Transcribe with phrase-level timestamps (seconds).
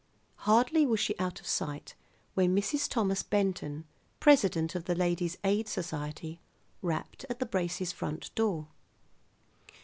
[0.49, 1.93] Hardly was she out of sight
[2.33, 2.89] when Mrs.
[2.89, 3.85] Thomas Benton,
[4.19, 6.39] president of the Ladies' Aid Society,
[6.81, 8.65] rapped at the Braces' front door.